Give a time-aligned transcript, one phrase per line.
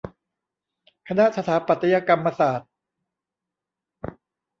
[1.07, 2.69] คณะสถาปัตยกรรมศาสตร์